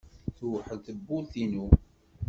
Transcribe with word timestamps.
Tewḥel 0.37 0.79
tewwurt-inu. 0.85 1.67